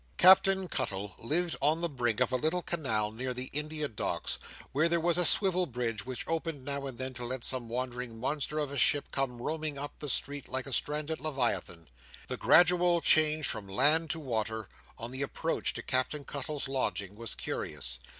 [0.17, 4.39] Captain Cuttle lived on the brink of a little canal near the India Docks,
[4.71, 8.19] where there was a swivel bridge which opened now and then to let some wandering
[8.19, 11.87] monster of a ship come roaming up the street like a stranded leviathan.
[12.29, 17.35] The gradual change from land to water, on the approach to Captain Cuttle's lodgings, was
[17.35, 17.99] curious.